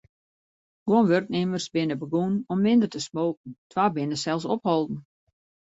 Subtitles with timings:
[0.87, 4.97] Guon wurknimmers binne begûn om minder te smoken, twa binne sels opholden.